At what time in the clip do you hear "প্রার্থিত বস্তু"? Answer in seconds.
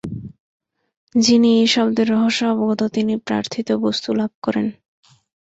3.27-4.09